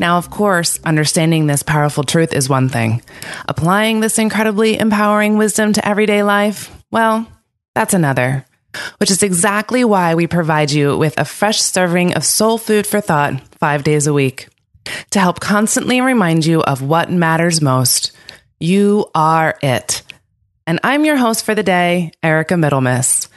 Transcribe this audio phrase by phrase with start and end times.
[0.00, 3.02] Now, of course, understanding this powerful truth is one thing.
[3.48, 7.26] Applying this incredibly empowering wisdom to everyday life, well,
[7.74, 8.44] that's another.
[8.98, 13.00] Which is exactly why we provide you with a fresh serving of soul food for
[13.00, 14.48] thought five days a week
[15.10, 18.12] to help constantly remind you of what matters most.
[18.58, 20.02] You are it.
[20.66, 23.28] And I'm your host for the day, Erica Middlemiss.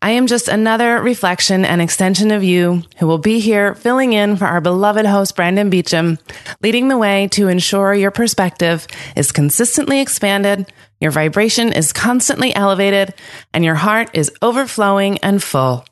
[0.00, 4.36] I am just another reflection and extension of you who will be here filling in
[4.36, 6.18] for our beloved host, Brandon Beacham,
[6.62, 13.12] leading the way to ensure your perspective is consistently expanded, your vibration is constantly elevated,
[13.52, 15.84] and your heart is overflowing and full.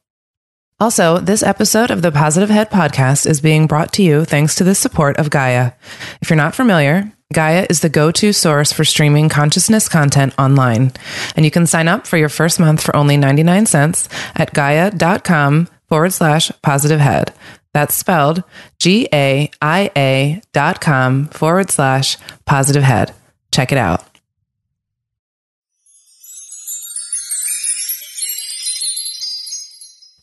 [0.79, 4.65] Also, this episode of the Positive Head podcast is being brought to you thanks to
[4.65, 5.73] the support of Gaia.
[6.21, 10.93] If you're not familiar, Gaia is the go to source for streaming consciousness content online.
[11.35, 15.69] And you can sign up for your first month for only 99 cents at gaia.com
[15.89, 17.33] forward slash positive head.
[17.73, 18.43] That's spelled
[18.79, 23.13] G A I A dot com forward slash positive head.
[23.53, 24.16] Check it out.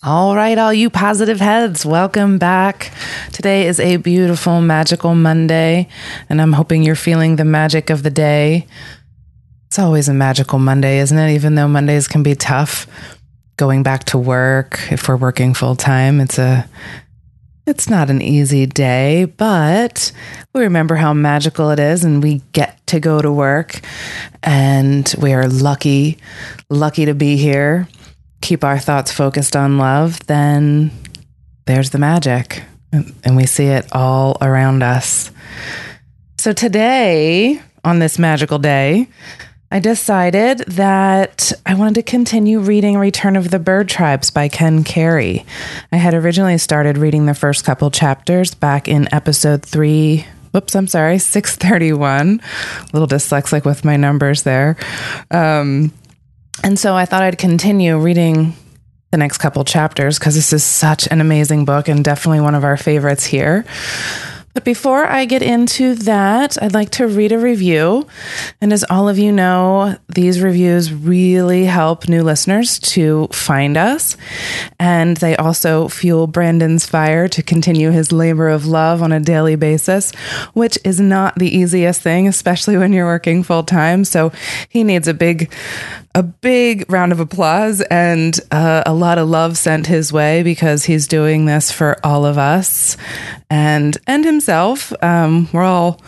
[0.05, 2.91] All right, all you positive heads, welcome back.
[3.31, 5.87] Today is a beautiful, magical Monday,
[6.27, 8.67] and I'm hoping you're feeling the magic of the day.
[9.67, 11.33] It's always a magical Monday, isn't it?
[11.35, 12.85] Even though Mondays can be tough
[13.55, 16.67] going back to work if we're working full time, it's a
[17.66, 20.11] it's not an easy day, but
[20.53, 23.79] we remember how magical it is and we get to go to work
[24.44, 26.17] and we are lucky
[26.69, 27.88] lucky to be here
[28.43, 30.91] keep our thoughts focused on love, then
[31.65, 32.61] there's the magic.
[32.91, 35.31] And we see it all around us.
[36.37, 39.07] So today, on this magical day,
[39.71, 44.83] I decided that I wanted to continue reading Return of the Bird Tribes by Ken
[44.83, 45.45] Carey.
[45.91, 50.27] I had originally started reading the first couple chapters back in episode three.
[50.51, 52.39] Whoops, I'm sorry, 631.
[52.39, 54.75] A little dyslexic with my numbers there.
[55.31, 55.91] Um,
[56.62, 58.53] and so I thought I'd continue reading
[59.12, 62.64] the next couple chapters because this is such an amazing book and definitely one of
[62.64, 63.64] our favorites here.
[64.53, 68.08] But before I get into that, I'd like to read a review.
[68.62, 74.16] And as all of you know, these reviews really help new listeners to find us.
[74.80, 79.56] And they also fuel Brandon's fire to continue his labor of love on a daily
[79.56, 80.12] basis,
[80.53, 84.06] which is not the easiest thing, especially when you're working full time.
[84.06, 84.31] So
[84.70, 85.52] he needs a big
[86.16, 90.85] a big round of applause and uh, a lot of love sent his way because
[90.85, 92.97] he's doing this for all of us
[93.50, 94.94] and and himself.
[95.02, 96.00] Um, we're all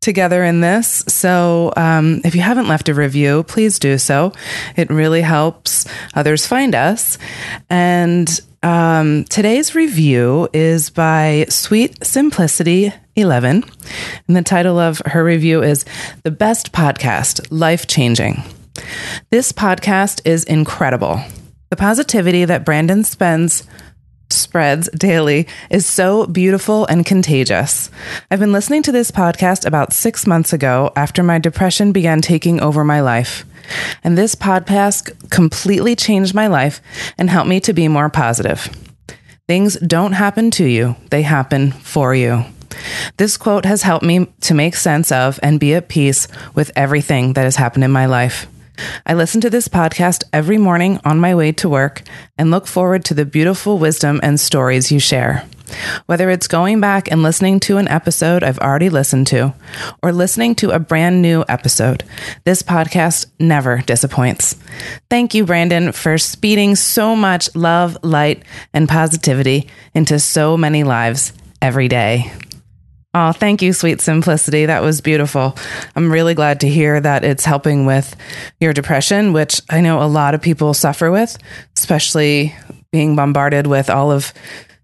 [0.00, 1.04] together in this.
[1.06, 4.32] So um, if you haven't left a review, please do so.
[4.76, 7.18] It really helps others find us.
[7.70, 8.28] And
[8.64, 13.64] um, today's review is by Sweet Simplicity 11.
[14.26, 15.84] And the title of her review is
[16.24, 18.42] The Best Podcast Life Changing.
[19.30, 21.20] This podcast is incredible.
[21.70, 23.66] The positivity that Brandon spends
[24.30, 27.90] spreads daily is so beautiful and contagious.
[28.30, 32.60] I've been listening to this podcast about six months ago after my depression began taking
[32.60, 33.44] over my life.
[34.02, 36.80] And this podcast completely changed my life
[37.16, 38.68] and helped me to be more positive.
[39.48, 42.44] Things don't happen to you, they happen for you.
[43.18, 47.34] This quote has helped me to make sense of and be at peace with everything
[47.34, 48.46] that has happened in my life.
[49.06, 52.02] I listen to this podcast every morning on my way to work
[52.38, 55.46] and look forward to the beautiful wisdom and stories you share.
[56.06, 59.54] Whether it's going back and listening to an episode I've already listened to
[60.02, 62.04] or listening to a brand new episode,
[62.44, 64.56] this podcast never disappoints.
[65.08, 71.32] Thank you, Brandon, for speeding so much love, light, and positivity into so many lives
[71.60, 72.32] every day.
[73.14, 74.64] Oh, thank you, sweet simplicity.
[74.66, 75.56] That was beautiful.
[75.94, 78.16] I'm really glad to hear that it's helping with
[78.58, 81.36] your depression, which I know a lot of people suffer with,
[81.76, 82.54] especially
[82.90, 84.32] being bombarded with all of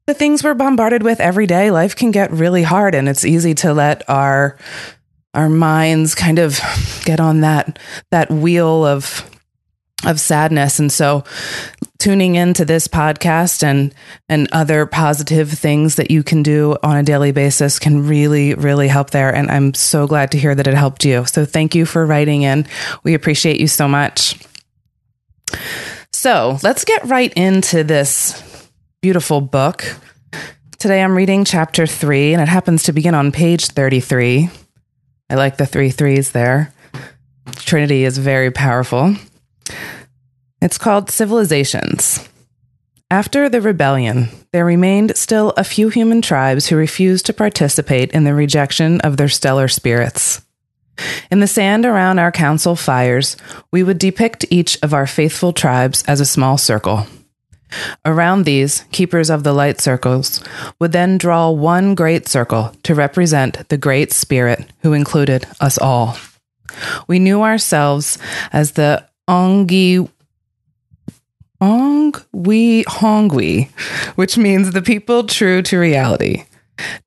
[0.06, 1.70] the things we're bombarded with every day.
[1.70, 4.58] Life can get really hard and it's easy to let our
[5.34, 6.58] our minds kind of
[7.04, 7.78] get on that
[8.10, 9.28] that wheel of
[10.06, 10.78] of sadness.
[10.78, 11.24] And so
[11.98, 13.94] tuning into this podcast and
[14.28, 18.88] and other positive things that you can do on a daily basis can really really
[18.88, 21.24] help there and I'm so glad to hear that it helped you.
[21.26, 22.66] So thank you for writing in.
[23.02, 24.40] We appreciate you so much.
[26.12, 28.42] So, let's get right into this
[29.00, 29.84] beautiful book.
[30.78, 34.50] Today I'm reading chapter 3 and it happens to begin on page 33.
[35.30, 36.72] I like the three threes there.
[37.56, 39.14] Trinity is very powerful.
[40.60, 42.28] It's called Civilizations.
[43.10, 48.24] After the rebellion, there remained still a few human tribes who refused to participate in
[48.24, 50.42] the rejection of their stellar spirits.
[51.30, 53.36] In the sand around our council fires,
[53.70, 57.06] we would depict each of our faithful tribes as a small circle.
[58.04, 60.42] Around these, keepers of the light circles
[60.80, 66.16] would then draw one great circle to represent the Great Spirit who included us all.
[67.06, 68.18] We knew ourselves
[68.52, 70.10] as the Ongi
[71.60, 73.70] Ongwi Hongwi,
[74.16, 76.44] which means the people true to reality.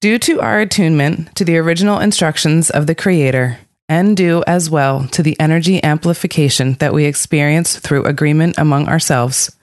[0.02, 3.58] Due to our attunement to the original instructions of the Creator,
[3.88, 9.56] and due as well to the energy amplification that we experience through agreement among ourselves,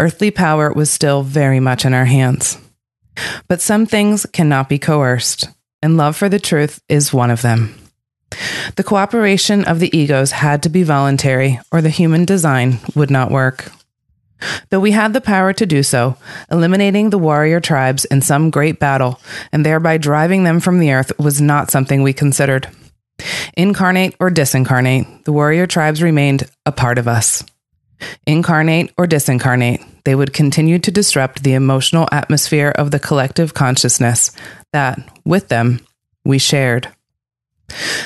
[0.00, 2.58] earthly power was still very much in our hands.
[3.48, 5.48] But some things cannot be coerced,
[5.82, 7.74] and love for the truth is one of them.
[8.76, 13.30] The cooperation of the egos had to be voluntary, or the human design would not
[13.30, 13.70] work.
[14.70, 16.16] Though we had the power to do so,
[16.50, 19.20] eliminating the warrior tribes in some great battle
[19.52, 22.68] and thereby driving them from the earth was not something we considered.
[23.56, 27.44] Incarnate or disincarnate, the warrior tribes remained a part of us.
[28.26, 34.32] Incarnate or disincarnate, they would continue to disrupt the emotional atmosphere of the collective consciousness
[34.72, 35.80] that, with them,
[36.24, 36.88] we shared.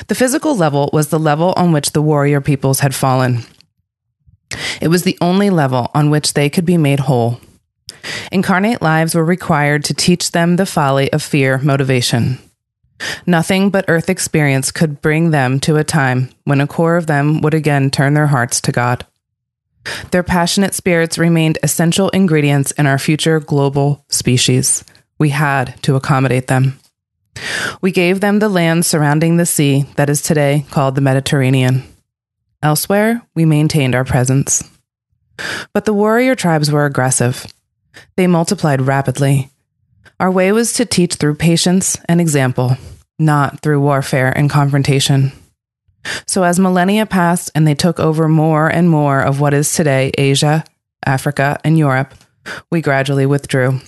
[0.07, 3.43] The physical level was the level on which the warrior peoples had fallen.
[4.81, 7.39] It was the only level on which they could be made whole.
[8.31, 12.39] Incarnate lives were required to teach them the folly of fear motivation.
[13.25, 17.41] Nothing but earth experience could bring them to a time when a core of them
[17.41, 19.05] would again turn their hearts to God.
[20.11, 24.83] Their passionate spirits remained essential ingredients in our future global species.
[25.17, 26.79] We had to accommodate them.
[27.81, 31.83] We gave them the land surrounding the sea that is today called the Mediterranean.
[32.63, 34.63] Elsewhere, we maintained our presence.
[35.73, 37.45] But the warrior tribes were aggressive.
[38.15, 39.51] They multiplied rapidly.
[40.19, 42.77] Our way was to teach through patience and example,
[43.19, 45.31] not through warfare and confrontation.
[46.25, 50.11] So, as millennia passed and they took over more and more of what is today
[50.17, 50.63] Asia,
[51.05, 52.15] Africa, and Europe,
[52.71, 53.81] we gradually withdrew.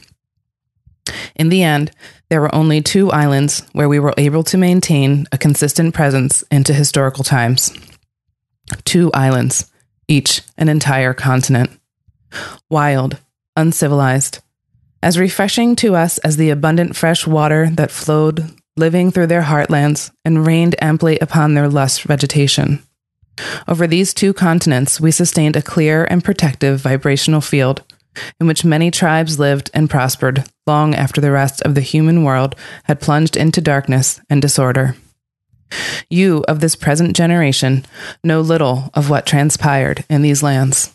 [1.35, 1.91] In the end,
[2.29, 6.73] there were only two islands where we were able to maintain a consistent presence into
[6.73, 7.73] historical times
[8.85, 9.69] two islands,
[10.07, 11.71] each an entire continent.
[12.69, 13.17] Wild,
[13.55, 14.39] uncivilized,
[15.01, 20.11] as refreshing to us as the abundant fresh water that flowed living through their heartlands
[20.23, 22.81] and rained amply upon their lush vegetation.
[23.67, 27.83] Over these two continents, we sustained a clear and protective vibrational field
[28.39, 32.55] in which many tribes lived and prospered long after the rest of the human world
[32.83, 34.95] had plunged into darkness and disorder.
[36.09, 37.85] You of this present generation
[38.23, 40.93] know little of what transpired in these lands.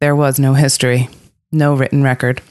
[0.00, 1.08] There was no history,
[1.50, 2.42] no written record.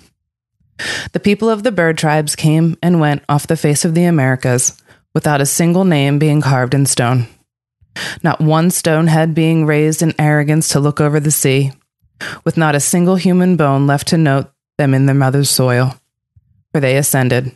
[1.12, 4.82] The people of the bird tribes came and went off the face of the Americas
[5.14, 7.28] without a single name being carved in stone.
[8.24, 11.74] Not one stone head being raised in arrogance to look over the sea,
[12.44, 15.96] with not a single human bone left to note them in their mother's soil.
[16.72, 17.52] For they ascended,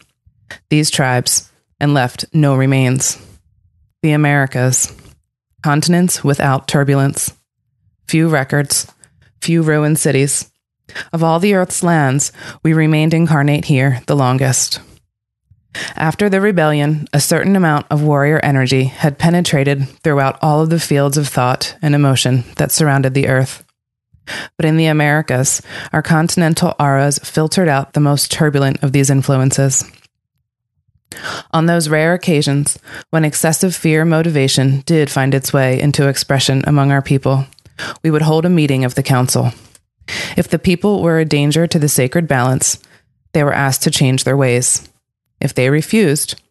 [0.70, 3.18] these tribes, and left no remains
[4.06, 4.96] the Americas,
[5.64, 7.34] continents without turbulence,
[8.08, 8.86] few records,
[9.42, 10.52] few ruined cities.
[11.12, 12.32] Of all the earth's lands,
[12.62, 14.80] we remained incarnate here the longest.
[15.96, 20.80] After the rebellion, a certain amount of warrior energy had penetrated throughout all of the
[20.80, 23.66] fields of thought and emotion that surrounded the earth.
[24.56, 29.84] But in the Americas, our continental auras filtered out the most turbulent of these influences.
[31.52, 32.78] On those rare occasions
[33.10, 37.46] when excessive fear motivation did find its way into expression among our people,
[38.04, 39.52] we would hold a meeting of the council.
[40.38, 42.80] If the people were a danger to the sacred balance,
[43.34, 44.88] they were asked to change their ways.
[45.42, 46.42] If they refused,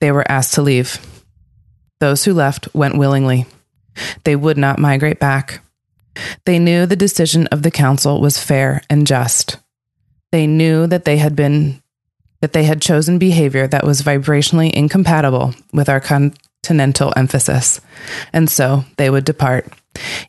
[0.00, 0.98] they were asked to leave.
[2.00, 3.46] Those who left went willingly.
[4.24, 5.62] They would not migrate back.
[6.44, 9.58] They knew the decision of the council was fair and just.
[10.30, 11.81] They knew that they had been
[12.42, 17.80] that they had chosen behavior that was vibrationally incompatible with our continental emphasis,
[18.32, 19.72] and so they would depart,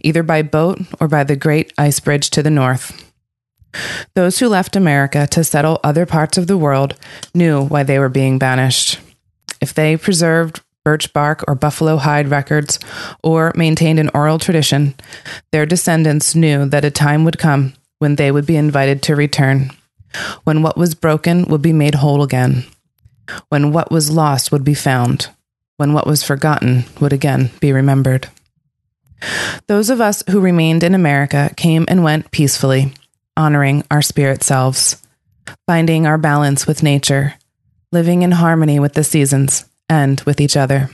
[0.02, 3.12] either by boat or by the great ice bridge to the north.
[4.14, 6.96] Those who left America to settle other parts of the world
[7.34, 9.00] knew why they were being banished.
[9.60, 12.78] If they preserved birch bark or buffalo hide records
[13.24, 14.94] or maintained an oral tradition,
[15.52, 19.72] their descendants knew that a time would come when they would be invited to return,
[20.44, 22.66] when what was broken would be made whole again,
[23.50, 25.30] when what was lost would be found,
[25.78, 28.30] when what was forgotten would again be remembered.
[29.68, 32.94] Those of us who remained in America came and went peacefully,
[33.38, 35.02] honoring our spirit selves,
[35.66, 37.36] finding our balance with nature,
[37.92, 40.90] living in harmony with the seasons and with each other.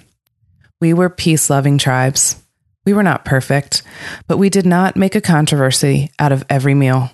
[0.82, 2.42] We were peace loving tribes.
[2.86, 3.84] We were not perfect,
[4.28, 7.12] but we did not make a controversy out of every meal.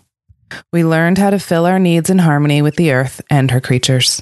[0.71, 4.21] We learned how to fill our needs in harmony with the earth and her creatures.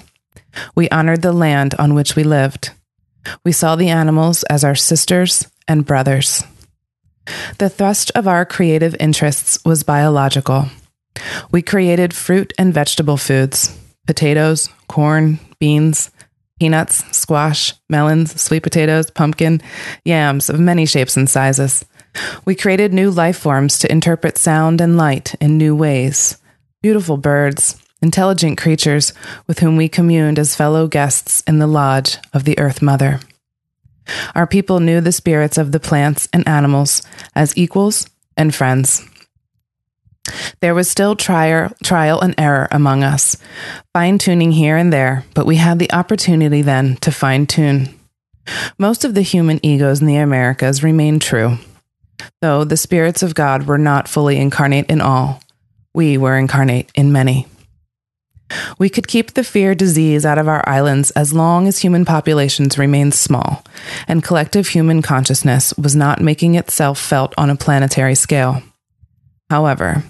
[0.76, 2.72] We honored the land on which we lived.
[3.44, 6.44] We saw the animals as our sisters and brothers.
[7.58, 10.68] The thrust of our creative interests was biological.
[11.52, 16.12] We created fruit and vegetable foods potatoes, corn, beans,
[16.60, 19.62] peanuts, squash, melons, sweet potatoes, pumpkin,
[20.04, 21.86] yams of many shapes and sizes.
[22.46, 26.38] We created new life forms to interpret sound and light in new ways.
[26.82, 29.14] Beautiful birds, intelligent creatures
[29.48, 33.20] with whom we communed as fellow guests in the lodge of the Earth Mother.
[34.36, 37.02] Our people knew the spirits of the plants and animals
[37.36, 39.08] as equals and friends.
[40.62, 43.38] There was still trial, trial and error among us,
[43.94, 47.90] fine tuning here and there, but we had the opportunity then to fine tune.
[48.78, 51.58] Most of the human egos in the Americas remain true,
[52.42, 55.42] though the spirits of God were not fully incarnate in all.
[55.94, 57.48] We were incarnate in many.
[58.78, 62.78] We could keep the fear disease out of our islands as long as human populations
[62.78, 63.64] remained small,
[64.08, 68.62] and collective human consciousness was not making itself felt on a planetary scale.
[69.50, 70.04] However,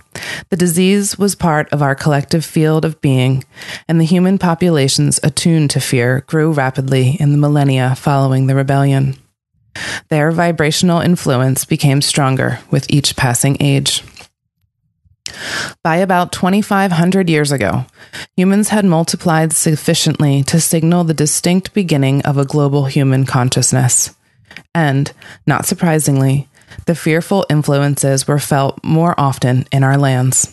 [0.50, 3.43] the disease was part of our collective field of being,
[3.88, 9.17] and the human populations attuned to fear grew rapidly in the millennia following the rebellion.
[10.10, 14.03] Their vibrational influence became stronger with each passing age.
[15.84, 17.86] By about 2,500 years ago,
[18.36, 24.15] humans had multiplied sufficiently to signal the distinct beginning of a global human consciousness.
[24.75, 25.12] And,
[25.48, 26.48] not surprisingly,
[26.86, 30.51] the fearful influences were felt more often in our lands.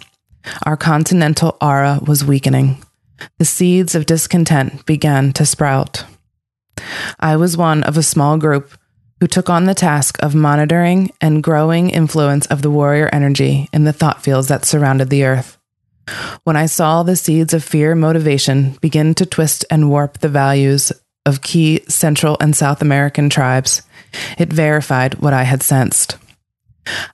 [0.64, 2.82] Our continental aura was weakening.
[3.38, 6.04] The seeds of discontent began to sprout.
[7.18, 8.72] I was one of a small group
[9.20, 13.84] who took on the task of monitoring and growing influence of the warrior energy in
[13.84, 15.58] the thought fields that surrounded the earth.
[16.44, 20.90] When I saw the seeds of fear motivation begin to twist and warp the values
[21.26, 23.82] of key Central and South American tribes,
[24.38, 26.16] it verified what I had sensed.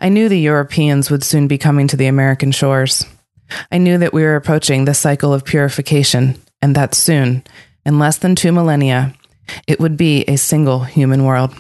[0.00, 3.04] I knew the Europeans would soon be coming to the American shores.
[3.70, 7.42] I knew that we were approaching the cycle of purification, and that soon,
[7.84, 9.14] in less than two millennia,
[9.66, 11.54] it would be a single human world.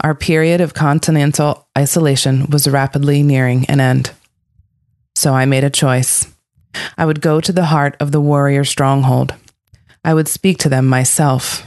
[0.00, 4.10] Our period of continental isolation was rapidly nearing an end.
[5.14, 6.26] So I made a choice.
[6.98, 9.34] I would go to the heart of the warrior stronghold.
[10.04, 11.66] I would speak to them myself.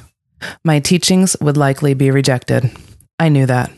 [0.63, 2.71] My teachings would likely be rejected.
[3.17, 3.71] I knew that.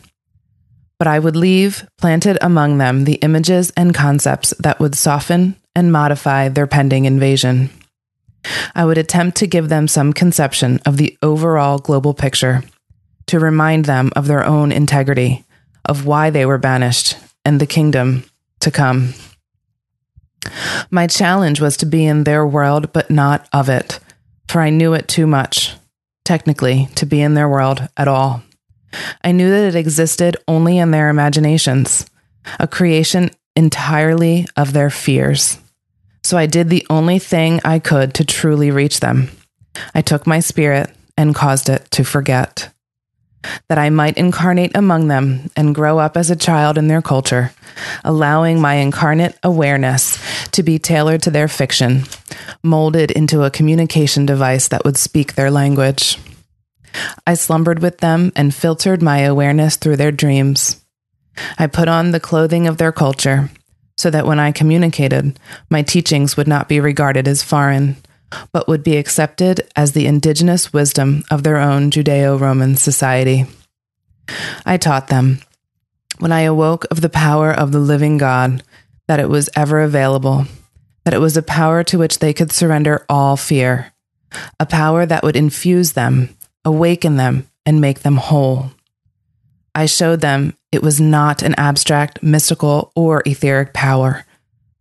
[1.00, 5.91] But I would leave planted among them the images and concepts that would soften and
[5.91, 7.69] modify their pending invasion.
[8.75, 12.63] I would attempt to give them some conception of the overall global picture
[13.27, 15.45] to remind them of their own integrity,
[15.85, 18.23] of why they were banished, and the kingdom
[18.59, 19.13] to come.
[20.89, 23.99] My challenge was to be in their world, but not of it,
[24.47, 25.75] for I knew it too much,
[26.25, 28.43] technically, to be in their world at all.
[29.23, 32.05] I knew that it existed only in their imaginations,
[32.59, 35.59] a creation entirely of their fears.
[36.23, 39.29] So I did the only thing I could to truly reach them.
[39.95, 42.69] I took my spirit and caused it to forget
[43.71, 47.53] that I might incarnate among them and grow up as a child in their culture,
[48.03, 52.03] allowing my incarnate awareness to be tailored to their fiction,
[52.61, 56.17] molded into a communication device that would speak their language.
[57.25, 60.83] I slumbered with them and filtered my awareness through their dreams.
[61.57, 63.49] I put on the clothing of their culture
[63.95, 67.95] so that when I communicated, my teachings would not be regarded as foreign
[68.51, 73.45] but would be accepted as the indigenous wisdom of their own Judeo Roman society.
[74.65, 75.39] I taught them,
[76.19, 78.63] when I awoke of the power of the living God,
[79.07, 80.45] that it was ever available,
[81.03, 83.93] that it was a power to which they could surrender all fear,
[84.59, 88.71] a power that would infuse them, awaken them, and make them whole.
[89.73, 94.25] I showed them it was not an abstract, mystical, or etheric power,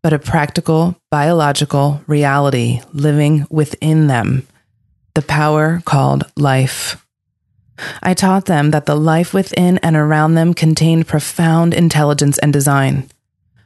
[0.02, 4.46] but a practical, biological reality living within them,
[5.14, 6.99] the power called life.
[8.02, 13.08] I taught them that the life within and around them contained profound intelligence and design.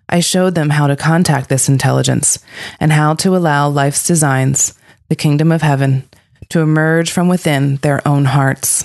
[0.08, 2.38] I showed them how to contact this intelligence
[2.78, 4.74] and how to allow life's designs,
[5.08, 6.08] the kingdom of heaven,
[6.50, 8.84] to emerge from within their own hearts.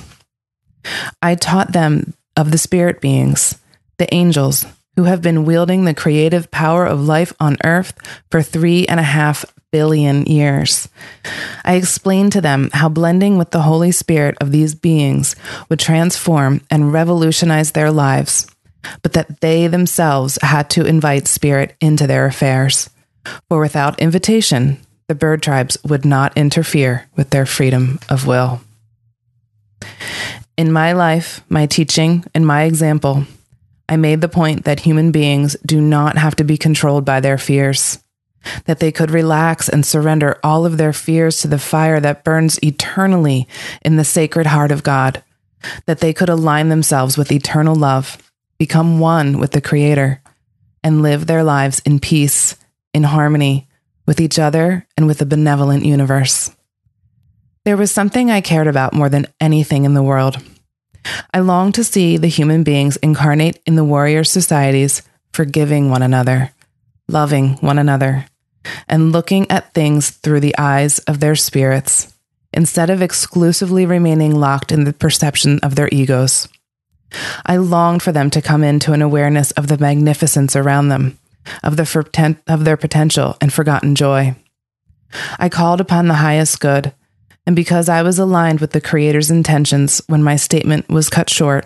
[1.21, 3.59] I taught them of the spirit beings,
[3.97, 7.93] the angels, who have been wielding the creative power of life on earth
[8.31, 10.89] for three and a half billion years.
[11.63, 15.35] I explained to them how blending with the Holy Spirit of these beings
[15.69, 18.47] would transform and revolutionize their lives,
[19.01, 22.89] but that they themselves had to invite Spirit into their affairs.
[23.49, 28.61] For without invitation, the bird tribes would not interfere with their freedom of will.
[30.57, 33.25] In my life, my teaching, and my example,
[33.87, 37.37] I made the point that human beings do not have to be controlled by their
[37.37, 37.97] fears,
[38.65, 42.61] that they could relax and surrender all of their fears to the fire that burns
[42.63, 43.47] eternally
[43.83, 45.23] in the sacred heart of God,
[45.85, 48.17] that they could align themselves with eternal love,
[48.57, 50.21] become one with the Creator,
[50.83, 52.55] and live their lives in peace,
[52.93, 53.67] in harmony
[54.05, 56.55] with each other and with the benevolent universe.
[57.65, 60.41] There was something I cared about more than anything in the world
[61.33, 65.01] I longed to see the human beings incarnate in the warrior societies,
[65.33, 66.51] forgiving one another,
[67.09, 68.25] loving one another,
[68.87, 72.13] and looking at things through the eyes of their spirits,
[72.53, 76.47] instead of exclusively remaining locked in the perception of their egos.
[77.45, 81.17] I longed for them to come into an awareness of the magnificence around them,
[81.63, 84.35] of, the of their potential and forgotten joy.
[85.39, 86.93] I called upon the highest good,
[87.45, 91.65] and because I was aligned with the Creator's intentions when my statement was cut short,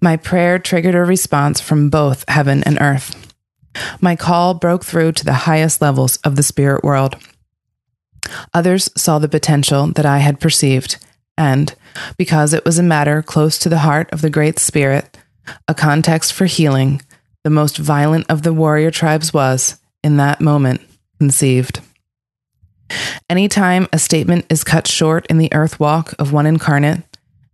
[0.00, 3.27] my prayer triggered a response from both heaven and earth.
[4.00, 7.16] My call broke through to the highest levels of the spirit world.
[8.52, 10.96] Others saw the potential that I had perceived,
[11.36, 11.74] and
[12.16, 15.16] because it was a matter close to the heart of the Great Spirit,
[15.66, 17.00] a context for healing,
[17.44, 20.80] the most violent of the warrior tribes was, in that moment,
[21.18, 21.80] conceived.
[23.30, 27.02] Anytime a statement is cut short in the earth walk of one incarnate,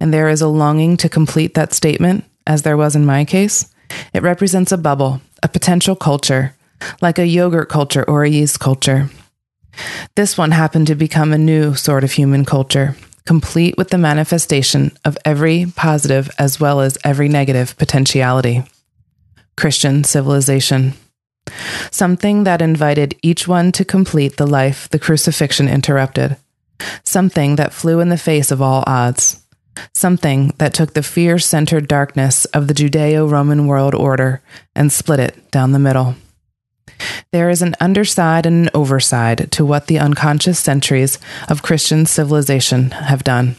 [0.01, 3.73] and there is a longing to complete that statement, as there was in my case,
[4.13, 6.57] it represents a bubble, a potential culture,
[7.01, 9.11] like a yogurt culture or a yeast culture.
[10.17, 14.91] This one happened to become a new sort of human culture, complete with the manifestation
[15.05, 18.65] of every positive as well as every negative potentiality.
[19.57, 20.95] Christian civilization
[21.91, 26.39] something that invited each one to complete the life the crucifixion interrupted,
[27.05, 29.44] something that flew in the face of all odds,
[29.93, 34.43] something that took the fear centered darkness of the Judeo Roman world order
[34.75, 36.17] and split it down the middle.
[37.33, 42.91] There is an underside and an overside to what the unconscious centuries of Christian civilization
[42.93, 43.57] have done.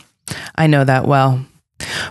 [0.55, 1.45] I know that well.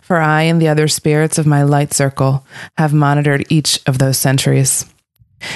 [0.02, 4.18] For I and the other spirits of my light circle have monitored each of those
[4.18, 4.84] centuries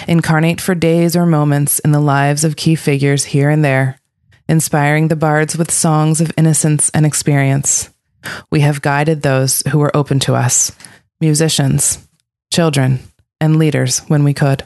[0.07, 3.99] incarnate for days or moments in the lives of key figures here and there,
[4.49, 7.91] inspiring the bards with songs of innocence and experience.
[8.51, 10.73] We have guided those who were open to us,
[11.21, 12.07] musicians,
[12.53, 13.01] children,
[13.41, 14.65] and leaders when we could.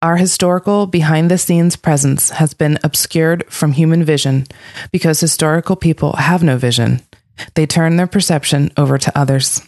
[0.00, 4.46] Our historical behind the scenes presence has been obscured from human vision
[4.90, 7.02] because historical people have no vision.
[7.54, 9.62] They turn their perception over to others.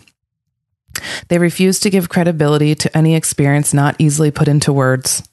[1.28, 5.26] They refuse to give credibility to any experience not easily put into words.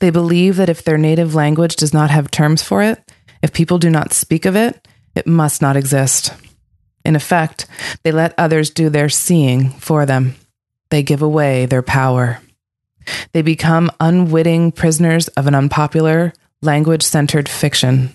[0.00, 3.00] They believe that if their native language does not have terms for it,
[3.42, 6.34] if people do not speak of it, it must not exist.
[7.04, 7.66] In effect,
[8.02, 10.34] they let others do their seeing for them.
[10.90, 12.40] They give away their power.
[13.32, 18.14] They become unwitting prisoners of an unpopular, language centered fiction.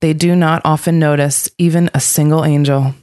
[0.00, 2.94] They do not often notice even a single angel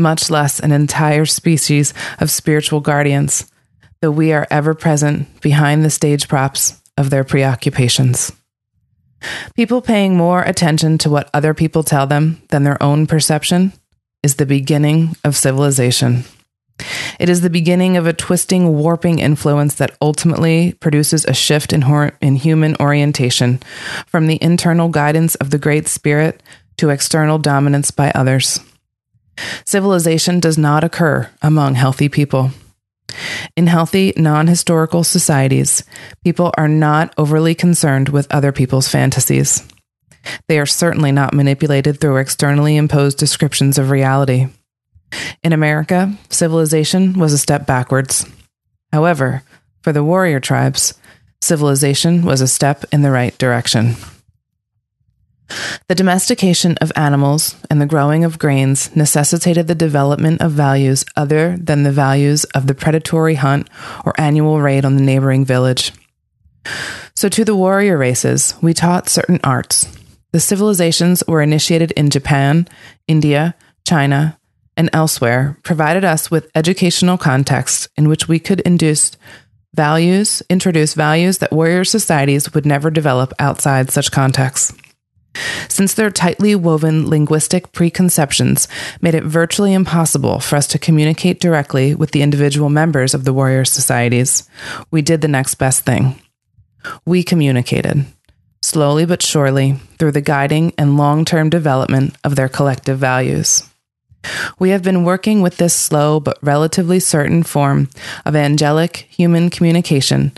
[0.00, 3.50] much less an entire species of spiritual guardians,
[4.00, 8.32] though we are ever present behind the stage props of their preoccupations.
[9.54, 13.72] People paying more attention to what other people tell them than their own perception
[14.22, 16.24] is the beginning of civilization.
[17.18, 21.82] It is the beginning of a twisting, warping influence that ultimately produces a shift in,
[21.82, 23.60] hor- in human orientation
[24.06, 26.42] from the internal guidance of the Great Spirit
[26.78, 28.60] to external dominance by others.
[29.66, 32.50] Civilization does not occur among healthy people.
[33.56, 35.84] In healthy, non historical societies,
[36.24, 39.66] people are not overly concerned with other people's fantasies.
[40.48, 44.48] They are certainly not manipulated through externally imposed descriptions of reality.
[45.42, 48.26] In America, civilization was a step backwards.
[48.92, 49.42] However,
[49.82, 50.94] for the warrior tribes,
[51.40, 53.96] civilization was a step in the right direction.
[55.88, 61.56] The domestication of animals and the growing of grains necessitated the development of values other
[61.58, 63.68] than the values of the predatory hunt
[64.04, 65.92] or annual raid on the neighboring village.
[67.14, 69.86] So, to the warrior races, we taught certain arts.
[70.32, 72.68] The civilizations were initiated in Japan,
[73.08, 74.38] India, China,
[74.76, 79.16] and elsewhere, provided us with educational context in which we could induce
[79.74, 84.72] values, introduce values that warrior societies would never develop outside such contexts.
[85.68, 88.68] Since their tightly woven linguistic preconceptions
[89.00, 93.32] made it virtually impossible for us to communicate directly with the individual members of the
[93.32, 94.48] warrior societies,
[94.90, 96.20] we did the next best thing.
[97.04, 98.06] We communicated,
[98.62, 103.62] slowly but surely, through the guiding and long term development of their collective values.
[104.58, 107.88] We have been working with this slow but relatively certain form
[108.26, 110.32] of angelic human communication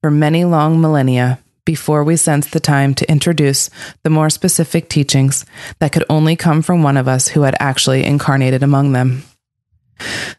[0.00, 3.68] for many long millennia before we sensed the time to introduce
[4.02, 5.44] the more specific teachings
[5.80, 9.22] that could only come from one of us who had actually incarnated among them.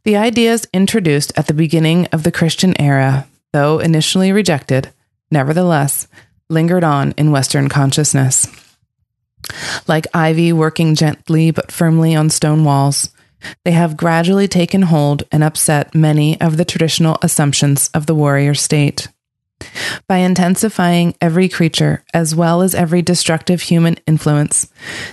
[0.04, 4.92] The ideas introduced at the beginning of the Christian era, though initially rejected,
[5.30, 6.08] nevertheless
[6.50, 8.48] lingered on in Western consciousness.
[9.88, 13.10] Like ivy working gently but firmly on stone walls,
[13.64, 18.54] they have gradually taken hold and upset many of the traditional assumptions of the warrior
[18.54, 19.10] state.
[20.08, 24.72] By intensifying every creature as well as every destructive human influence,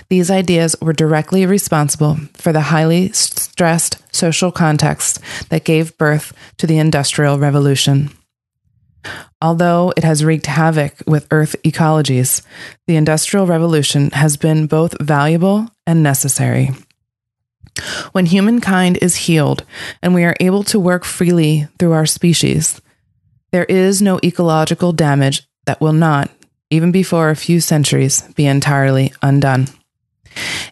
[0.09, 6.67] these ideas were directly responsible for the highly stressed social context that gave birth to
[6.67, 8.11] the Industrial Revolution.
[9.41, 12.41] Although it has wreaked havoc with Earth ecologies,
[12.87, 16.71] the Industrial Revolution has been both valuable and necessary.
[18.13, 19.65] When humankind is healed
[20.01, 22.81] and we are able to work freely through our species,
[23.55, 26.29] there is no ecological damage that will not,
[26.69, 29.65] even before a few centuries, be entirely undone.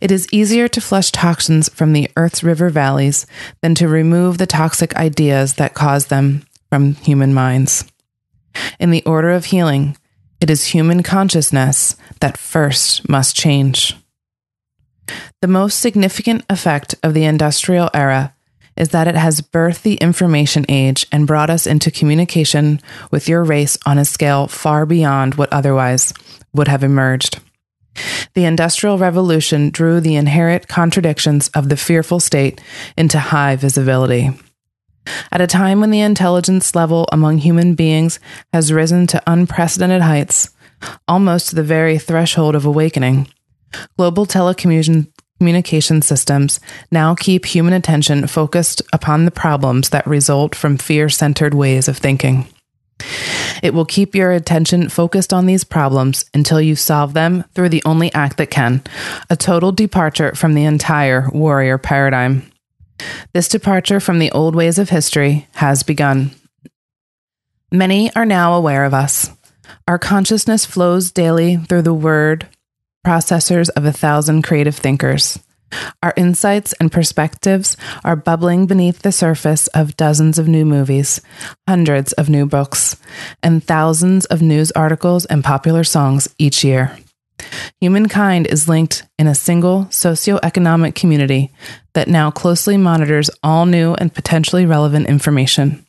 [0.02, 3.26] It is easier to flush toxins from the Earth's river valleys
[3.62, 7.86] than to remove the toxic ideas that cause them from human minds.
[8.82, 9.96] In the order of healing,
[10.42, 13.96] it is human consciousness that first must change.
[15.42, 18.33] The most significant effect of the industrial era
[18.76, 22.80] is that it has birthed the information age and brought us into communication
[23.12, 26.14] with your race on a scale far beyond what otherwise
[26.54, 27.40] would have emerged.
[28.34, 32.60] The Industrial Revolution drew the inherent contradictions of the fearful state
[32.98, 34.32] into high visibility.
[35.32, 38.20] At a time when the intelligence level among human beings
[38.54, 40.50] has risen to unprecedented heights,
[41.08, 43.28] almost to the very threshold of awakening,
[43.98, 45.08] global telecommunication
[46.02, 46.60] systems
[46.92, 51.98] now keep human attention focused upon the problems that result from fear centered ways of
[51.98, 52.48] thinking.
[53.62, 57.84] It will keep your attention focused on these problems until you solve them through the
[57.86, 58.82] only act that can
[59.30, 62.50] a total departure from the entire warrior paradigm.
[63.34, 66.32] This departure from the old ways of history has begun.
[67.72, 69.32] Many are now aware of us.
[69.88, 72.48] Our consciousness flows daily through the word
[73.06, 75.40] processors of a thousand creative thinkers.
[76.02, 81.22] Our insights and perspectives are bubbling beneath the surface of dozens of new movies,
[81.68, 82.96] hundreds of new books,
[83.42, 86.98] and thousands of news articles and popular songs each year.
[87.82, 91.52] Humankind is linked in a single socioeconomic community
[91.94, 95.86] that now closely monitors all new and potentially relevant information.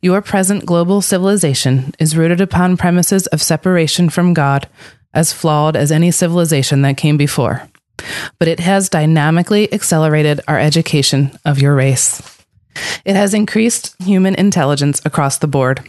[0.00, 4.68] Your present global civilization is rooted upon premises of separation from God,
[5.16, 7.68] as flawed as any civilization that came before.
[8.38, 12.22] But it has dynamically accelerated our education of your race.
[13.04, 15.80] It has increased human intelligence across the board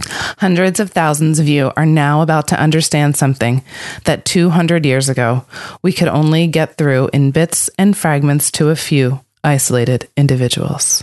[0.00, 3.64] Hundreds of thousands of you are now about to understand something
[4.04, 5.44] that 200 years ago
[5.82, 11.02] we could only get through in bits and fragments to a few isolated individuals.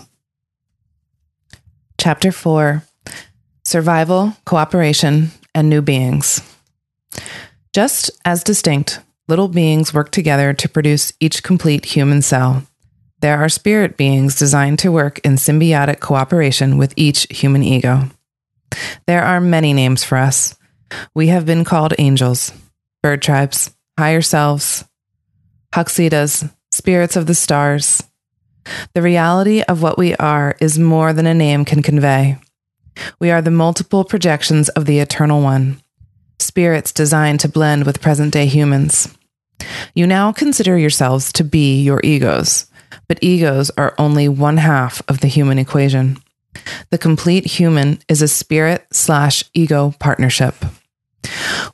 [1.98, 2.84] Chapter 4
[3.65, 6.41] Survival, Cooperation, and New Beings.
[7.76, 12.64] Just as distinct, little beings work together to produce each complete human cell.
[13.20, 18.10] There are spirit beings designed to work in symbiotic cooperation with each human ego.
[19.08, 20.56] There are many names for us.
[21.14, 22.54] We have been called angels,
[23.04, 24.86] bird tribes, higher selves,
[25.74, 28.02] Haksitas, spirits of the stars.
[28.94, 32.38] The reality of what we are is more than a name can convey.
[33.20, 35.82] We are the multiple projections of the Eternal One,
[36.56, 39.13] spirits designed to blend with present day humans.
[39.94, 42.68] You now consider yourselves to be your egos,
[43.10, 46.18] but egos are only one half of the human equation.
[46.91, 50.56] The complete human is a spirit slash ego partnership.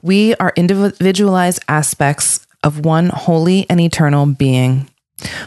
[0.02, 4.90] We are individualized aspects of one holy and eternal being.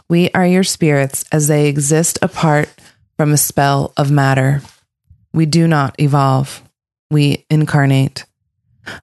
[0.08, 2.68] We are your spirits as they exist apart
[3.16, 4.62] from a spell of matter.
[5.32, 6.62] We do not evolve,
[7.10, 8.26] we incarnate.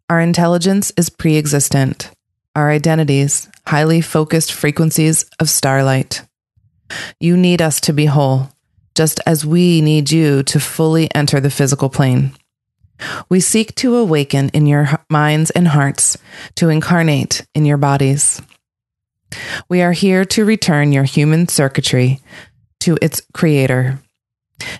[0.09, 2.11] Our intelligence is pre existent,
[2.55, 6.23] our identities, highly focused frequencies of starlight.
[7.19, 8.49] You need us to be whole,
[8.95, 12.33] just as we need you to fully enter the physical plane.
[13.29, 16.17] We seek to awaken in your minds and hearts,
[16.55, 18.41] to incarnate in your bodies.
[19.69, 22.19] We are here to return your human circuitry
[22.81, 23.99] to its creator.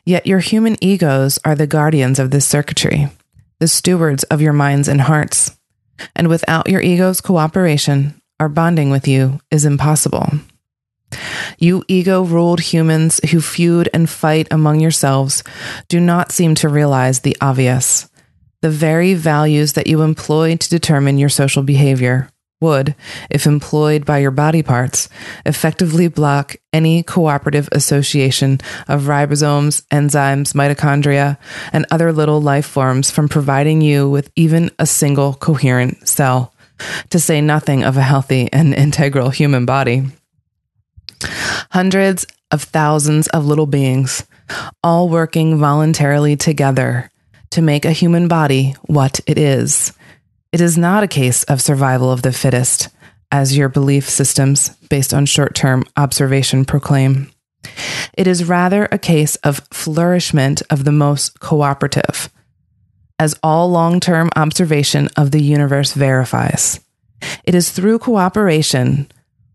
[0.05, 3.09] Yet your human egos are the guardians of this circuitry,
[3.61, 5.55] the stewards of your minds and hearts.
[6.15, 10.31] And without your ego's cooperation, our bonding with you is impossible.
[11.59, 15.43] You ego ruled humans who feud and fight among yourselves
[15.89, 18.09] do not seem to realize the obvious.
[18.61, 22.29] The very values that you employ to determine your social behavior
[22.61, 22.95] would,
[23.29, 25.09] if employed by your body parts,
[25.45, 31.37] effectively block any cooperative association of ribosomes, enzymes, mitochondria,
[31.73, 36.53] and other little life forms from providing you with even a single coherent cell,
[37.09, 40.03] to say nothing of a healthy and integral human body.
[41.71, 44.25] Hundreds of thousands of little beings,
[44.83, 47.09] all working voluntarily together
[47.51, 49.93] to make a human body what it is.
[50.51, 52.89] It is not a case of survival of the fittest,
[53.31, 57.31] as your belief systems based on short term observation proclaim.
[58.17, 62.29] It is rather a case of flourishment of the most cooperative,
[63.17, 66.81] as all long term observation of the universe verifies.
[67.45, 69.09] It is through cooperation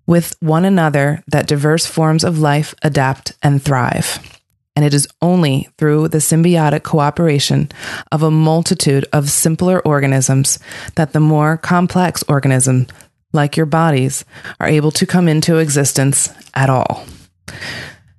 [0.06, 4.35] with one another that diverse forms of life adapt and thrive
[4.76, 7.70] and it is only through the symbiotic cooperation
[8.12, 10.58] of a multitude of simpler organisms
[10.94, 12.88] that the more complex organisms,
[13.32, 14.24] like your bodies,
[14.60, 17.04] are able to come into existence at all.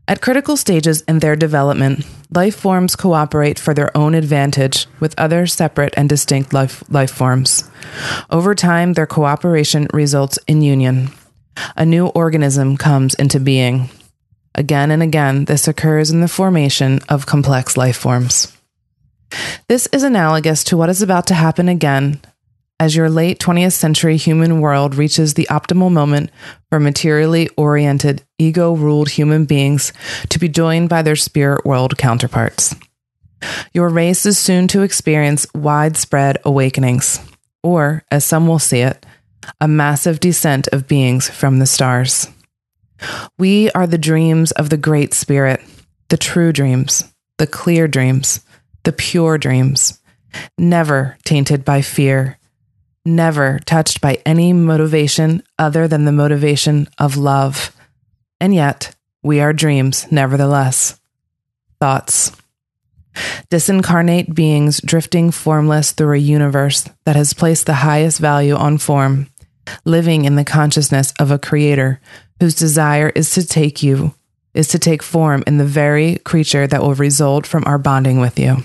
[0.09, 5.45] At critical stages in their development, life forms cooperate for their own advantage with other
[5.45, 7.69] separate and distinct life, life forms.
[8.29, 11.09] Over time, their cooperation results in union.
[11.75, 13.89] A new organism comes into being.
[14.57, 18.51] Again and again, this occurs in the formation of complex life forms.
[19.67, 22.21] This is analogous to what is about to happen again
[22.79, 26.29] as your late 20th century human world reaches the optimal moment
[26.69, 29.93] for materially oriented, ego ruled human beings
[30.29, 32.75] to be joined by their spirit world counterparts.
[33.73, 37.19] Your race is soon to experience widespread awakenings,
[37.63, 39.05] or, as some will see it,
[39.59, 42.27] a massive descent of beings from the stars.
[43.37, 45.61] We are the dreams of the Great Spirit,
[46.09, 47.03] the true dreams,
[47.37, 48.41] the clear dreams,
[48.83, 49.99] the pure dreams,
[50.57, 52.37] never tainted by fear,
[53.05, 57.75] never touched by any motivation other than the motivation of love.
[58.39, 60.99] And yet, we are dreams, nevertheless.
[61.79, 62.31] Thoughts.
[63.49, 69.27] Disincarnate beings drifting formless through a universe that has placed the highest value on form,
[69.85, 71.99] living in the consciousness of a creator
[72.39, 74.13] whose desire is to take you,
[74.53, 78.39] is to take form in the very creature that will result from our bonding with
[78.39, 78.57] you.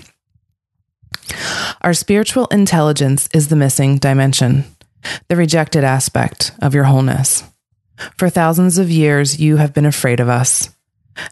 [1.81, 4.65] Our spiritual intelligence is the missing dimension,
[5.27, 7.43] the rejected aspect of your wholeness.
[8.17, 10.69] For thousands of years, you have been afraid of us.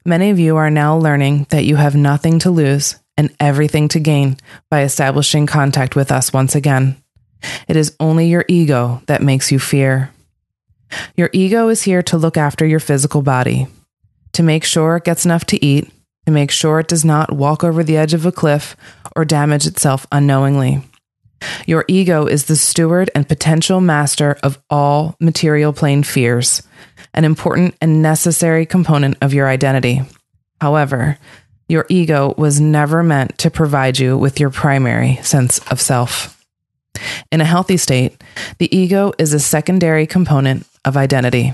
[0.05, 3.99] Many of you are now learning that you have nothing to lose and everything to
[3.99, 4.37] gain
[4.69, 7.01] by establishing contact with us once again.
[7.67, 10.11] It is only your ego that makes you fear.
[11.15, 13.67] Your ego is here to look after your physical body,
[14.33, 15.91] to make sure it gets enough to eat,
[16.25, 18.75] to make sure it does not walk over the edge of a cliff
[19.15, 20.81] or damage itself unknowingly.
[21.65, 26.61] Your ego is the steward and potential master of all material plane fears,
[27.13, 30.01] an important and necessary component of your identity.
[30.59, 31.17] However,
[31.67, 36.37] your ego was never meant to provide you with your primary sense of self.
[37.31, 38.21] In a healthy state,
[38.59, 41.53] the ego is a secondary component of identity.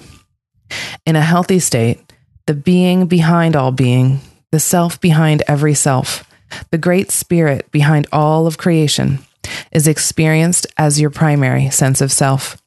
[1.05, 2.13] In a healthy state,
[2.45, 4.19] the being behind all being,
[4.51, 6.23] the self behind every self,
[6.71, 9.19] the great spirit behind all of creation,
[9.71, 12.61] is experienced as your primary sense of self.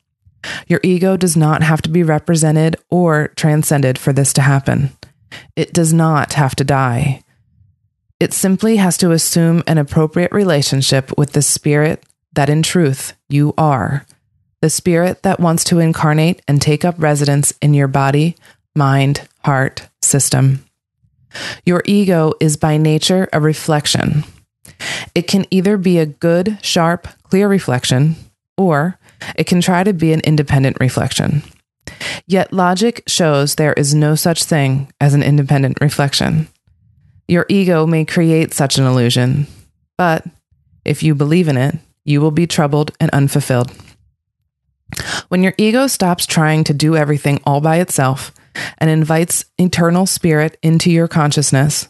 [0.67, 4.91] Your ego does not have to be represented or transcended for this to happen.
[5.57, 7.23] It does not have to die.
[8.19, 13.55] It simply has to assume an appropriate relationship with the spirit that in truth you
[13.57, 14.07] are
[14.61, 18.37] the spirit that wants to incarnate and take up residence in your body,
[18.75, 20.65] mind, heart, system.
[21.65, 24.25] Your ego is by nature a reflection.
[25.15, 28.17] It can either be a good, sharp, clear reflection,
[28.57, 28.99] or
[29.37, 31.43] it can try to be an independent reflection.
[32.27, 36.49] Yet logic shows there is no such thing as an independent reflection.
[37.29, 39.47] Your ego may create such an illusion,
[39.97, 40.25] but
[40.85, 43.73] if you believe in it, you will be troubled and unfulfilled.
[45.29, 48.33] When your ego stops trying to do everything all by itself
[48.79, 51.89] and invites eternal spirit into your consciousness,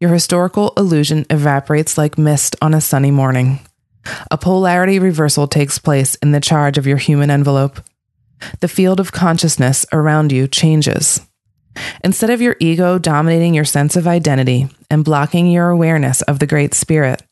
[0.00, 3.60] your historical illusion evaporates like mist on a sunny morning.
[4.30, 7.80] A polarity reversal takes place in the charge of your human envelope.
[8.60, 11.20] The field of consciousness around you changes.
[12.04, 16.46] Instead of your ego dominating your sense of identity and blocking your awareness of the
[16.46, 17.22] Great Spirit,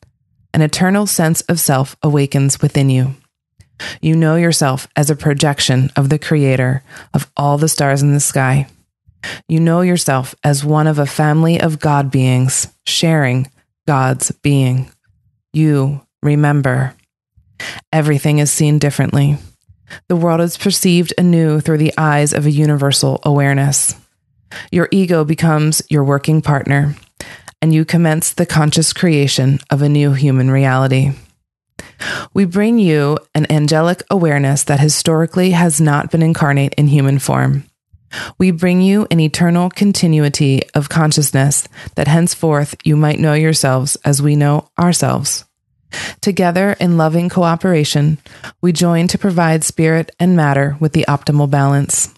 [0.53, 3.15] an eternal sense of self awakens within you.
[4.01, 6.83] You know yourself as a projection of the Creator
[7.13, 8.67] of all the stars in the sky.
[9.47, 13.49] You know yourself as one of a family of God beings sharing
[13.87, 14.91] God's being.
[15.53, 16.95] You remember.
[17.91, 19.37] Everything is seen differently.
[20.07, 23.95] The world is perceived anew through the eyes of a universal awareness.
[24.71, 26.95] Your ego becomes your working partner,
[27.61, 31.11] and you commence the conscious creation of a new human reality.
[32.33, 37.65] We bring you an angelic awareness that historically has not been incarnate in human form.
[38.37, 44.21] We bring you an eternal continuity of consciousness that henceforth you might know yourselves as
[44.21, 45.45] we know ourselves.
[46.21, 48.17] Together, in loving cooperation,
[48.61, 52.13] we join to provide spirit and matter with the optimal balance.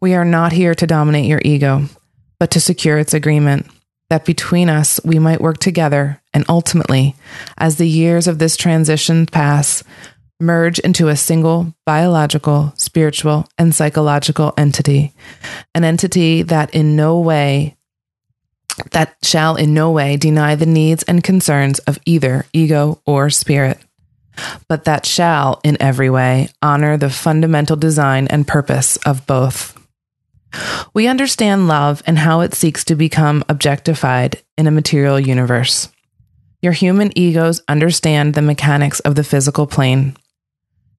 [0.00, 1.86] We are not here to dominate your ego,
[2.38, 3.66] but to secure its agreement,
[4.10, 7.14] that between us we might work together and ultimately,
[7.56, 9.82] as the years of this transition pass,
[10.40, 15.12] merge into a single biological, spiritual, and psychological entity,
[15.74, 17.76] an entity that in no way
[18.92, 23.78] that shall in no way deny the needs and concerns of either ego or spirit,
[24.68, 29.77] but that shall in every way honor the fundamental design and purpose of both.
[30.94, 35.88] We understand love and how it seeks to become objectified in a material universe.
[36.62, 40.16] Your human egos understand the mechanics of the physical plane.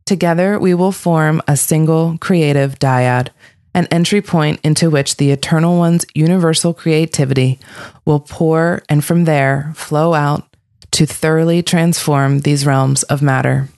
[0.05, 3.29] Together, we will form a single creative dyad
[3.73, 7.59] an entry point into which the Eternal One's universal creativity
[8.05, 10.43] will pour and from there flow out
[10.91, 13.69] to thoroughly transform these realms of matter.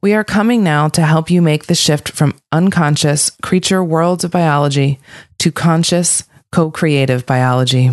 [0.00, 4.30] We are coming now to help you make the shift from unconscious creature worlds of
[4.30, 5.00] biology
[5.38, 7.90] to conscious co creative biology.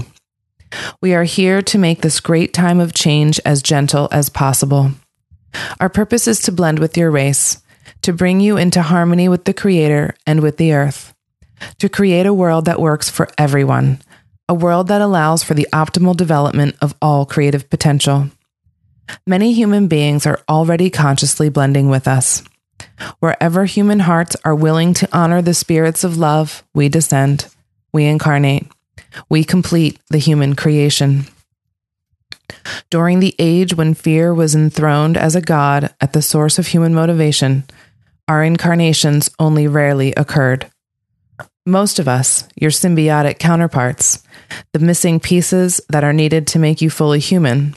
[1.02, 4.92] We are here to make this great time of change as gentle as possible.
[5.80, 7.62] Our purpose is to blend with your race,
[8.04, 11.14] to bring you into harmony with the Creator and with the earth,
[11.80, 14.02] to create a world that works for everyone,
[14.48, 18.30] a world that allows for the optimal development of all creative potential.
[19.26, 22.44] Many human beings are already consciously blending with us.
[23.20, 27.48] Wherever human hearts are willing to honor the spirits of love, we descend,
[27.94, 28.68] we incarnate,
[29.30, 31.26] we complete the human creation.
[32.90, 36.94] During the age when fear was enthroned as a god at the source of human
[36.94, 37.64] motivation,
[38.28, 40.70] our incarnations only rarely occurred.
[41.66, 44.24] Most of us, your symbiotic counterparts,
[44.74, 47.76] the missing pieces that are needed to make you fully human,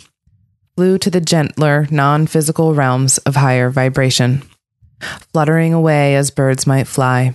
[0.77, 4.43] flew to the gentler, non physical realms of higher vibration,
[5.33, 7.35] fluttering away as birds might fly,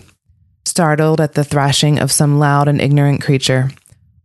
[0.65, 3.69] startled at the thrashing of some loud and ignorant creature,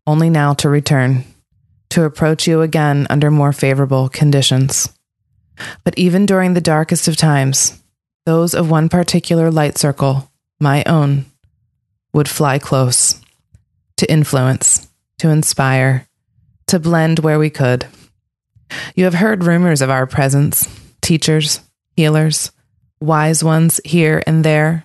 [0.06, 1.24] only now to return,
[1.90, 4.88] to approach you again under more favorable conditions.
[5.84, 7.80] But even during the darkest of times,
[8.26, 11.26] those of one particular light circle, my own,
[12.12, 13.20] would fly close
[13.96, 16.08] to influence, to inspire,
[16.66, 17.86] to blend where we could.
[18.94, 20.68] You have heard rumors of our presence,
[21.00, 21.60] teachers,
[21.96, 22.50] healers,
[23.00, 24.84] wise ones here and there.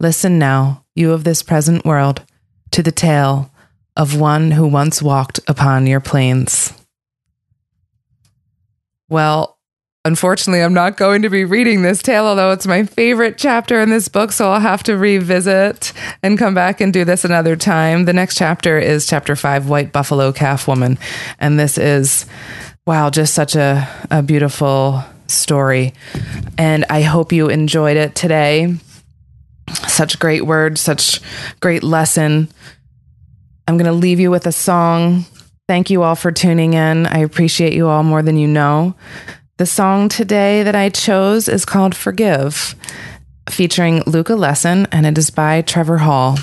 [0.00, 2.22] Listen now, you of this present world,
[2.72, 3.50] to the tale
[3.96, 6.72] of one who once walked upon your plains.
[9.08, 9.58] Well,
[10.04, 13.90] Unfortunately, I'm not going to be reading this tale, although it's my favorite chapter in
[13.90, 15.92] this book, so I'll have to revisit
[16.24, 18.04] and come back and do this another time.
[18.04, 20.98] The next chapter is chapter five White Buffalo Calf Woman.
[21.38, 22.26] And this is,
[22.86, 25.94] wow, just such a, a beautiful story.
[26.58, 28.76] And I hope you enjoyed it today.
[29.88, 31.20] Such great words, such
[31.60, 32.48] great lesson.
[33.66, 35.24] I'm going to leave you with a song.
[35.68, 37.06] Thank you all for tuning in.
[37.06, 38.94] I appreciate you all more than you know.
[39.58, 42.74] The song today that I chose is called Forgive,
[43.48, 46.36] featuring Luka Lesson, and it is by Trevor Hall.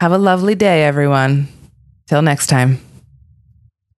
[0.00, 1.48] Have a lovely day, everyone.
[2.08, 2.87] Till next time.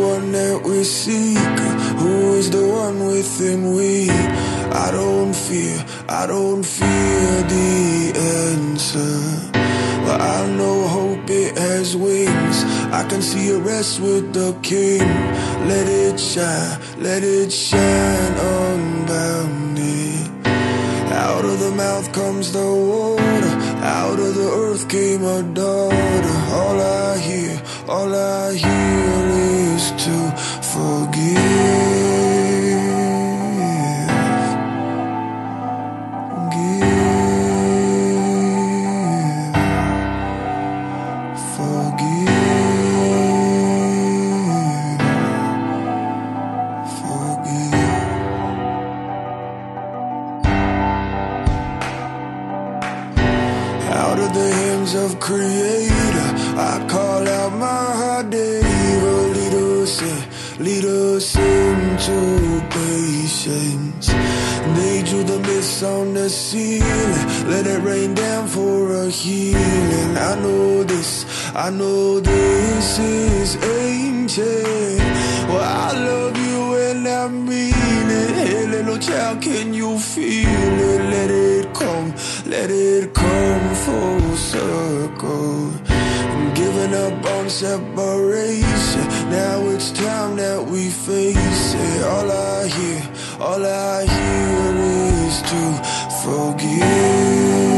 [0.00, 1.58] One that we seek?
[2.00, 4.10] Who is the one within we?
[4.86, 8.12] I don't fear, I don't fear the
[8.48, 9.50] answer.
[10.06, 12.64] But I know hope it has wings.
[12.92, 15.06] I can see a rest with the king.
[15.68, 20.26] Let it shine, let it shine unbounded.
[21.12, 23.54] Out of the mouth comes the water.
[23.82, 26.36] Out of the earth came a daughter.
[26.58, 29.39] All I hear, all I hear
[65.82, 70.16] on the ceiling, let it rain down for a healing.
[70.16, 71.24] I know this,
[71.54, 74.98] I know this is ancient.
[75.48, 78.30] Well, I love you and I mean it.
[78.30, 81.02] Hey, little child, can you feel it?
[81.14, 82.14] Let it come,
[82.46, 85.72] let it come full circle.
[85.88, 89.06] I'm giving up on separation.
[89.30, 92.02] Now it's time that we face it.
[92.04, 93.02] All I hear,
[93.40, 95.09] all I hear is
[95.42, 95.80] to
[96.22, 97.69] forgive.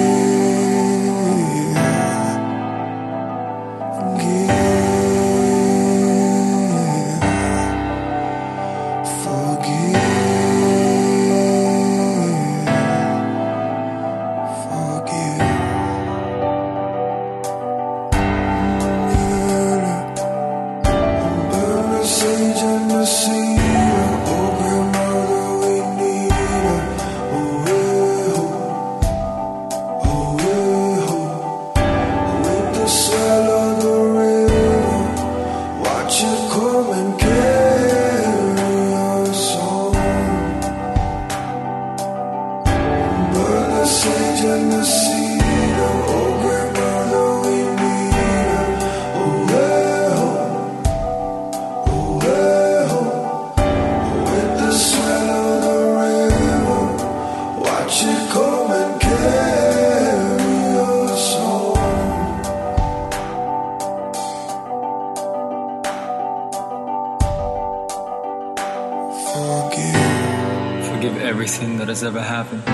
[71.63, 72.65] That has ever happened.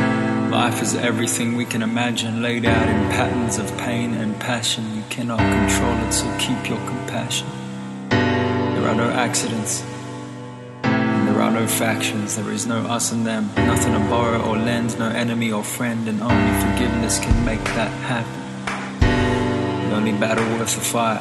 [0.51, 4.97] Life is everything we can imagine, laid out in patterns of pain and passion.
[4.97, 7.47] You cannot control it, so keep your compassion.
[8.09, 9.84] There are no accidents,
[10.84, 12.36] and there are no factions.
[12.36, 16.09] There is no us and them, nothing to borrow or lend, no enemy or friend,
[16.09, 18.39] and only forgiveness can make that happen.
[19.91, 21.20] The only battle worth the fight.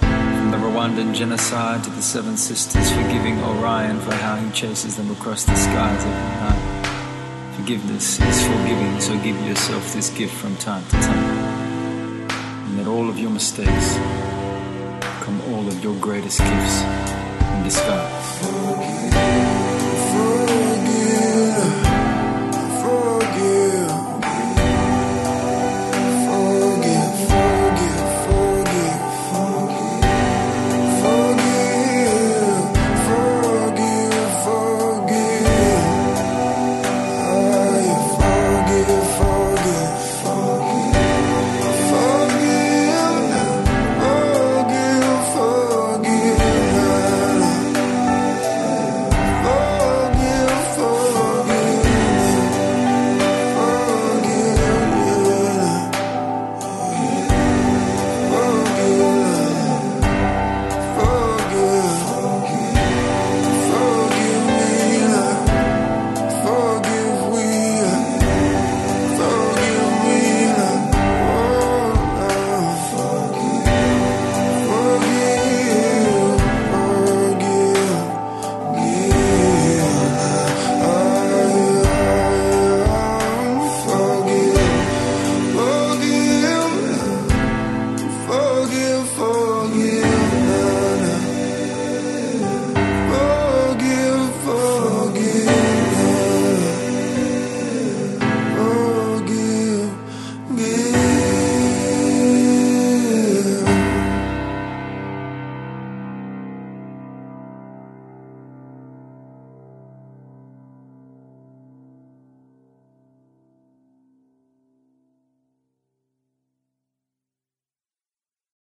[0.00, 5.10] From the Rwandan genocide to the Seven Sisters, forgiving Orion for how he chases them
[5.10, 6.55] across the skies every night.
[7.66, 12.30] Forgiveness is forgiving, so give yourself this gift from time to time.
[12.30, 13.96] And let all of your mistakes
[15.24, 18.75] come all of your greatest gifts in disguise.